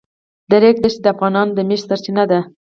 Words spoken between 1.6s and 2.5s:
معیشت سرچینه ده.